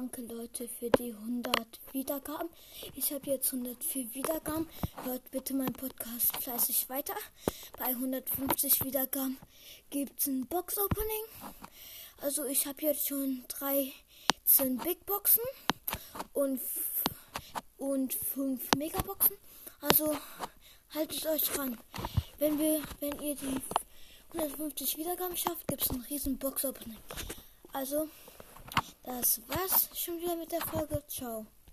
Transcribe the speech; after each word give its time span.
danke 0.00 0.22
Leute 0.22 0.66
für 0.66 0.88
die 0.88 1.12
100 1.12 1.54
Wiedergaben. 1.92 2.48
Ich 2.94 3.12
habe 3.12 3.32
jetzt 3.32 3.52
104 3.52 4.14
Wiedergaben. 4.14 4.66
Hört 5.04 5.30
bitte 5.30 5.52
meinen 5.52 5.74
Podcast 5.74 6.34
fleißig 6.38 6.88
weiter. 6.88 7.12
Bei 7.78 7.88
150 7.88 8.82
Wiedergaben 8.82 9.36
gibt 9.90 10.18
es 10.18 10.26
ein 10.26 10.46
Box-Opening. 10.46 11.24
Also 12.22 12.46
ich 12.46 12.66
habe 12.66 12.80
jetzt 12.80 13.08
schon 13.08 13.44
13 13.48 14.78
Big 14.78 15.04
Boxen 15.04 15.44
und, 16.32 16.62
und 17.76 18.14
5 18.14 18.70
Megaboxen. 18.78 19.36
Also 19.82 20.16
haltet 20.94 21.26
euch 21.26 21.42
dran. 21.42 21.76
Wenn 22.38 22.58
wir, 22.58 22.80
wenn 23.00 23.20
ihr 23.20 23.34
die 23.34 23.60
150 24.32 24.96
Wiedergaben 24.96 25.36
schafft, 25.36 25.68
gibt 25.68 25.82
es 25.82 25.90
ein 25.90 26.00
riesen 26.08 26.38
Box-Opening. 26.38 26.96
Also, 27.74 28.08
das 29.02 29.40
war's 29.48 29.90
schon 29.94 30.18
wieder 30.20 30.36
mit 30.36 30.52
der 30.52 30.60
Folge. 30.60 31.02
Ciao. 31.08 31.46